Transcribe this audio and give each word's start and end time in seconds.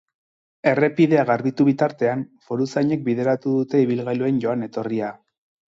Errepidea 0.69 1.25
garbitu 1.31 1.67
bitartean, 1.67 2.25
foruzainek 2.49 3.05
bideratu 3.11 3.55
dute 3.61 3.85
ibilgailuen 3.87 4.43
joan-etorria. 4.47 5.15